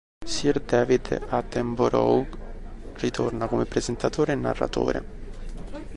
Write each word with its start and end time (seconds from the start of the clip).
Sir 0.33 0.53
David 0.61 1.21
Attenborough 1.29 2.25
ritorna 2.95 3.45
come 3.47 3.65
presentatore 3.67 4.31
e 4.31 4.35
narratore. 4.35 5.05